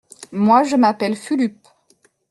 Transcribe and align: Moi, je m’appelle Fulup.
Moi, 0.31 0.63
je 0.63 0.77
m’appelle 0.77 1.15
Fulup. 1.15 1.59